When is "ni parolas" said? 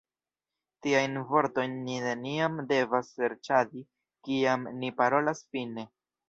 4.81-5.45